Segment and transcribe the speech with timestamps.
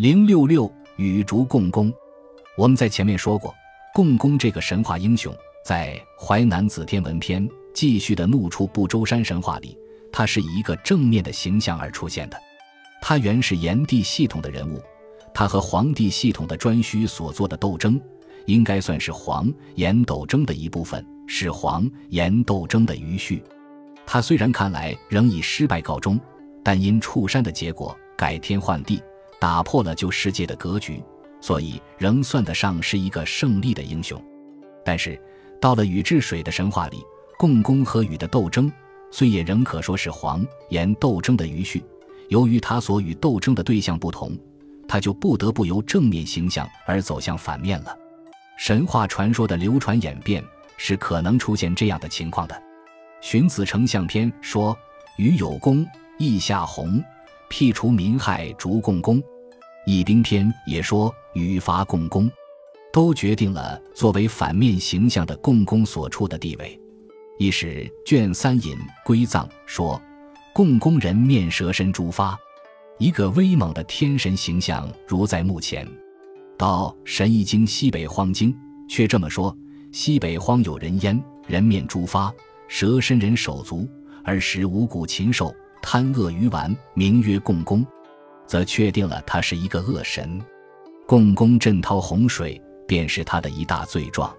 [0.00, 1.92] 零六六与烛共工，
[2.56, 3.54] 我们在前面说过，
[3.92, 5.30] 共工这个神话英雄，
[5.62, 9.76] 在《淮南子·天文篇》继续的怒触不周山神话里，
[10.10, 12.36] 他是以一个正面的形象而出现的。
[13.02, 14.80] 他原是炎帝系统的人物，
[15.34, 18.00] 他和黄帝系统的颛顼所做的斗争，
[18.46, 23.44] 应该算是黄炎斗争的一部分，是黄炎斗争的余绪。
[24.06, 26.18] 他虽然看来仍以失败告终，
[26.64, 29.02] 但因触山的结果改天换地，
[29.40, 31.02] 打破了旧世界的格局，
[31.40, 34.22] 所以仍算得上是一个胜利的英雄。
[34.84, 35.20] 但是
[35.60, 37.02] 到了禹治水的神话里，
[37.38, 38.70] 共工和禹的斗争，
[39.10, 41.82] 虽也仍可说是黄炎斗争的余绪。
[42.28, 44.38] 由于他所与斗争的对象不同，
[44.86, 47.96] 他就不得不由正面形象而走向反面了。
[48.58, 50.44] 神话传说的流传演变
[50.76, 52.54] 是可能出现这样的情况的。
[53.20, 54.76] 《荀子·丞相篇》说
[55.16, 55.86] ：“禹有功，
[56.18, 57.02] 义下弘，
[57.50, 59.20] 辟除民害，逐共工。”
[59.84, 62.30] 《易兵篇》也说：“与伐共工，
[62.92, 66.80] 都决定了作为反面形象的共工所处的地位。”
[67.44, 67.66] 《一是》
[68.06, 70.00] 卷三引归藏说
[70.54, 72.38] ：“共工人面蛇身诸发，
[72.98, 75.86] 一个威猛的天神形象如在目前。”
[76.56, 78.52] 到《神异经·西北荒经》
[78.88, 79.56] 却这么说
[79.92, 82.32] ：“西北荒有人焉，人面诸发。”
[82.68, 83.88] 蛇身人手足，
[84.22, 87.86] 而食五谷禽兽，贪恶鱼丸，名曰共工，
[88.46, 90.40] 则确定了他是一个恶神。
[91.06, 94.32] 共工震涛洪水，便是他的一大罪状。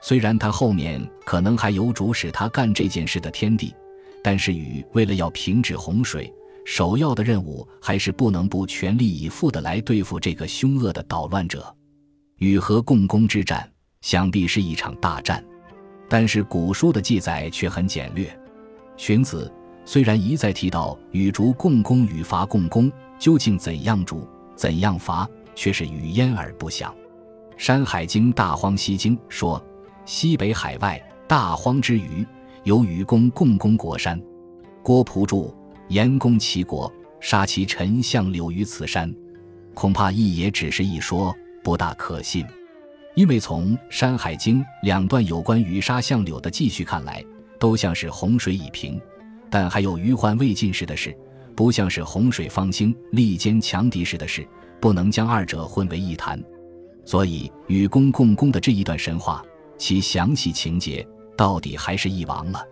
[0.00, 3.74] 虽然他后面可能还有主使他干这件事的天地，
[4.22, 6.32] 但是禹为了要平止洪水，
[6.64, 11.74] 首要的任务还是不能不全力以赴的来对付这个凶恶的捣乱者。
[12.38, 15.42] 禹和共工之战，想必是一场大战。
[16.08, 18.28] 但是古书的记载却很简略。
[18.96, 19.50] 荀子
[19.84, 26.92] 虽然一再提到禹逐共工与伐共工究竟怎样竹怎样伐，却是语焉而不详。
[27.56, 29.62] 《山海经·大荒西经》说
[30.04, 32.26] ：“西北海外大荒之余，
[32.64, 34.20] 有禹攻共工国山。
[34.82, 35.54] 郭璞注：
[35.88, 39.12] 严攻其国，杀其臣相柳于此山。
[39.74, 42.46] 恐怕亦也只是一说，不大可信。”
[43.14, 47.22] 因为从《山海经》两段有关羽杀相柳的记叙看来，
[47.58, 48.98] 都像是洪水已平，
[49.52, 51.14] 但还有余患未尽时的事，
[51.54, 54.48] 不像是洪水方兴、力坚强敌时的事，
[54.80, 56.42] 不能将二者混为一谈。
[57.04, 59.44] 所以，与公共工的这一段神话，
[59.76, 62.64] 其详细情节到底还是一亡了。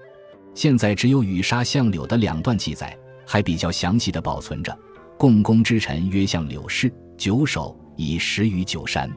[0.55, 4.75] 现在只有羽杀相柳的两段记载，还比较详细的保存着。
[5.19, 9.15] 共工之臣曰相柳氏，九首，以食于九山。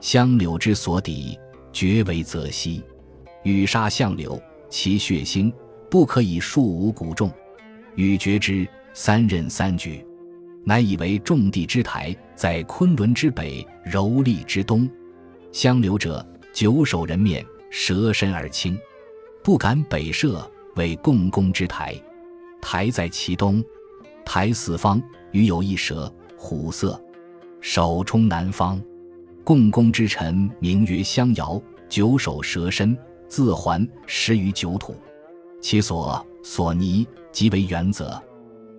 [0.00, 1.38] 相柳之所抵，
[1.70, 2.82] 绝为泽西。
[3.42, 4.40] 禹杀相柳，
[4.70, 5.52] 其血腥
[5.90, 7.30] 不可以数五谷众。
[7.96, 10.04] 禹绝之，三任三举，
[10.64, 14.88] 乃以为众地之台，在昆仑之北，柔利之东。
[15.52, 18.76] 相柳者，九首人面，蛇身而轻，
[19.42, 21.94] 不敢北涉，为共工之台。
[22.60, 23.62] 台在其东，
[24.24, 27.00] 台四方，余有一蛇，虎色，
[27.60, 28.82] 首冲南方。
[29.44, 32.96] 共工之臣名曰相尧，九首蛇身，
[33.28, 34.96] 自环食于九土，
[35.64, 38.22] 其所所泥即为原则，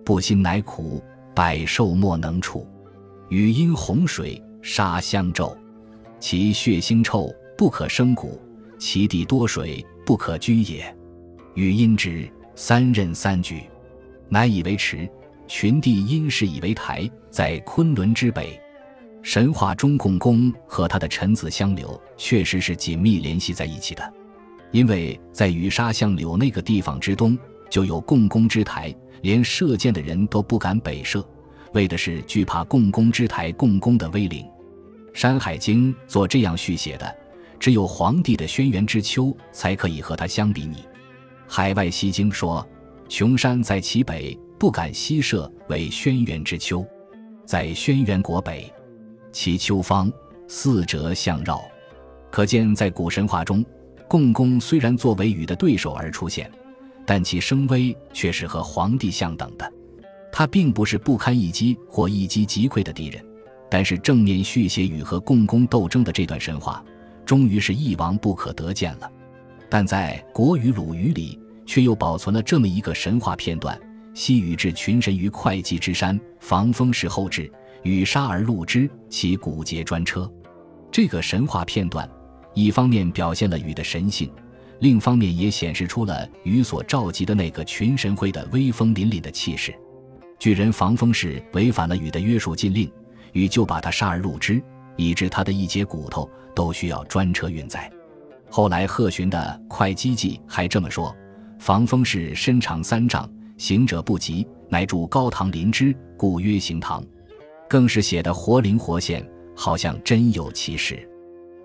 [0.04, 1.02] 不心乃苦，
[1.34, 2.64] 百兽莫能处。
[3.28, 5.52] 禹因洪水杀相纣，
[6.20, 8.40] 其血腥臭，不可生谷，
[8.78, 10.96] 其地多水，不可居也。
[11.54, 13.64] 禹因之，三任三举，
[14.28, 15.10] 乃以为池。
[15.48, 18.60] 群帝因是以为台，在昆仑之北。
[19.22, 24.14] 神话中，共工和他的臣子相柳确实是紧密联系在一起的，
[24.72, 27.38] 因为在羽沙相柳那个地方之东
[27.70, 31.26] 就有共工之台，连射箭的人都不敢北射，
[31.72, 34.44] 为的是惧怕共工之台共工的威灵。
[35.12, 37.16] 《山海经》做这样续写的，
[37.58, 40.76] 只有黄帝的轩辕之丘才可以和他相比拟。
[41.48, 42.66] 《海外西经》说
[43.08, 46.86] ：“穷山在其北，不敢西射，为轩辕之丘，
[47.46, 48.70] 在轩辕国北。”
[49.32, 50.12] 其丘方
[50.48, 51.62] 四折相绕，
[52.30, 53.64] 可见在古神话中，
[54.08, 56.50] 共工虽然作为禹的对手而出现，
[57.04, 59.72] 但其声威却是和黄帝相等的。
[60.32, 63.24] 他并不是不堪一击或一击即溃的敌人，
[63.70, 66.84] 但是正面续写禹和共工斗争的这段神话，
[67.24, 69.10] 终于是一亡不可得见了。
[69.68, 73.78] 但在《国语·鲁语》里，却又保存了这么一个神话片段：
[74.14, 77.50] 西禹置群神于会稽之山，防风时后至。
[77.82, 80.30] 禹杀而戮之，其骨节专车。
[80.90, 82.08] 这个神话片段，
[82.56, 84.30] 一方面表现了禹的神性，
[84.78, 89.74] 另一方面也显示出了禹所召集的那个群神会的威风凛凛的气势。
[90.38, 92.90] 巨人防风氏违反了禹的约束禁令，
[93.34, 94.58] 禹就把他杀而入之，
[94.96, 97.92] 以致他的一节骨头都需要专车运载。
[98.48, 101.14] 后来贺询的《会稽记》还这么说
[101.60, 107.04] ：“防风氏身长三丈，行者不及，乃筑高堂临之，故曰行堂。”
[107.68, 109.22] 更是写得活灵活现，
[109.54, 111.06] 好像真有其事。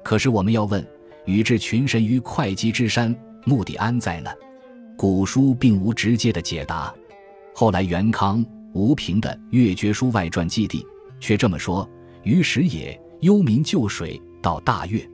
[0.04, 0.86] 可是我们要问：
[1.26, 3.16] 禹置群神于会稽之山，
[3.46, 4.30] 目的安在呢？
[4.98, 6.94] 古书并无直接的解答。
[7.54, 10.86] 后来元康、吴平的《越绝书外传记》地
[11.20, 11.88] 却这么说
[12.24, 15.08] ：“于时也，忧民救水，到大岳。”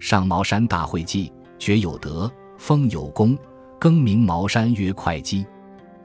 [0.00, 3.36] 上茅山大会稽，觉有德，封有功，
[3.78, 5.44] 更名茅山曰会稽。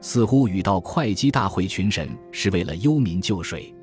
[0.00, 3.74] 似乎禹到会稽大会群神是为了忧民救水。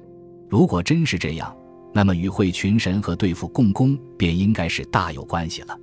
[0.48, 1.56] 如果真是这样，
[1.94, 5.78] 那么与会群神和对付共工便应该是大有关系了。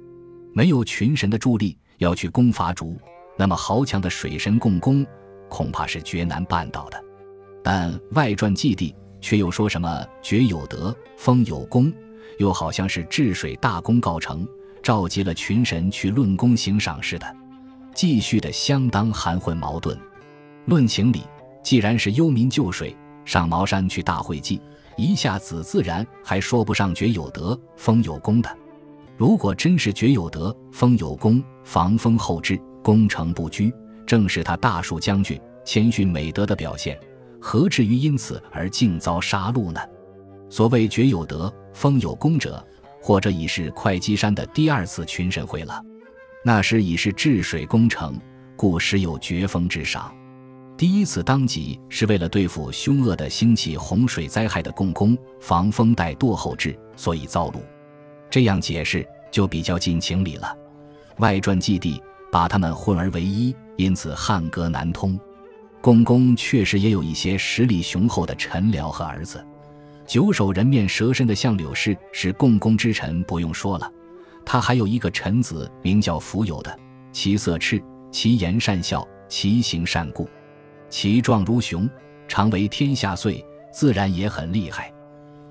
[0.55, 2.97] 没有群神的助力，要去攻伐竹，
[3.37, 5.07] 那么豪强的水神共工
[5.49, 7.03] 恐怕是绝难办到的。
[7.63, 11.93] 但外传记地却又说什么绝有德，封有功。
[12.39, 14.47] 又好像是治水大功告成，
[14.81, 17.27] 召集了群神去论功行赏似的，
[17.95, 19.99] 继续的相当含混矛盾。
[20.67, 21.25] 论情理，
[21.65, 24.61] 既然是忧民救水，上茅山去大会稽，
[24.99, 28.59] 一下子自然还说不上觉有德、封有功的。
[29.17, 33.73] 如果真是觉有德、封有功，防风后至，攻城不居，
[34.05, 36.99] 正是他大树将军谦逊美德的表现，
[37.41, 39.81] 何至于因此而竟遭杀戮呢？
[40.51, 42.65] 所谓绝有德、封有功者，
[43.01, 45.81] 或者已是会稽山的第二次群神会了。
[46.45, 48.21] 那时已是治水工程，
[48.57, 50.13] 故时有绝峰之赏。
[50.79, 57.61] 第一次当即是为了对付凶恶的兴起洪水灾害的共工，防风带堕后至，所以造路。
[58.31, 60.57] 这样解释就比较近情理了。
[61.17, 65.19] 外传记地把他们混而为一，因此汉格难通。
[65.81, 69.45] 共工确实也有一些实力雄厚的臣僚和儿子。
[70.07, 73.93] 九首人面蛇身的相柳氏是共工之臣，不用说了。
[74.47, 76.79] 他还有一个臣子，名叫苻友的，
[77.11, 77.83] 其色赤，
[78.13, 80.29] 其言善笑，其行善故，
[80.89, 81.89] 其状如熊，
[82.27, 84.93] 常为天下岁，自然也很厉害。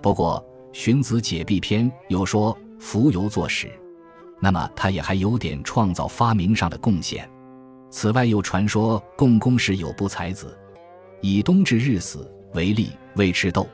[0.02, 0.44] 不过
[0.78, 3.72] 《荀子·解弊篇》有说苻游作史，
[4.40, 7.30] 那么他也还有点创造发明上的贡献。
[7.90, 10.58] 此外，又传说共工时有不才子，
[11.22, 13.68] 以冬至日死为例，谓赤豆。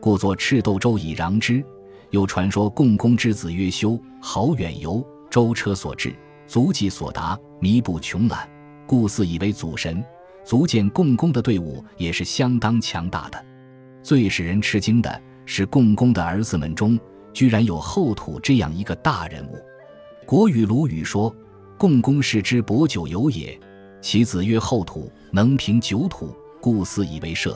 [0.00, 1.64] 故作赤豆粥以攘之。
[2.10, 6.12] 又传说共工之子曰修，好远游，舟车所至，
[6.46, 8.50] 足迹所达，弥不穷览，
[8.84, 10.04] 故似以为祖神。
[10.50, 13.40] 足见共工的队伍也是相当强大的。
[14.02, 16.98] 最使人吃惊的是，共工的儿子们中
[17.32, 19.56] 居然有后土这样一个大人物。
[20.26, 21.32] 国语鲁语说
[21.78, 23.56] ：“共工是之博九游也，
[24.00, 27.52] 其子曰后土，能平九土，故似以为社。”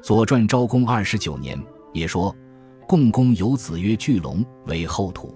[0.00, 1.60] 左传》昭公二十九年
[1.92, 2.32] 也说，
[2.86, 5.34] 共工有子曰巨龙，为后土，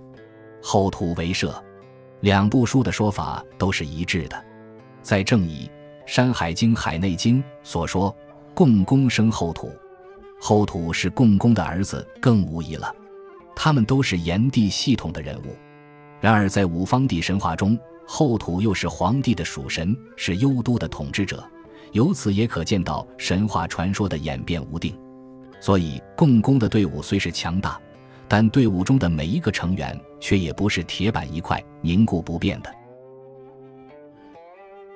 [0.62, 1.61] 后土为社。
[2.20, 4.41] 两部书的说法都是一致的。
[5.02, 5.69] 在《正义
[6.06, 8.15] 山海经·海内经》所说，
[8.55, 9.73] 共工生后土，
[10.41, 12.95] 后土是共工的儿子，更无疑了。
[13.56, 15.56] 他们都是炎帝系统的人物。
[16.21, 21.43] 然而，在五方帝神话中，后土又是皇帝的属神，是幽都的统治者。
[21.93, 24.99] 由此也可见到神话传说的演变无定，
[25.61, 27.81] 所以共工的队伍虽是强大，
[28.27, 32.75] 但队伍中的每一个成员却也不是铁板一块、凝固不变的。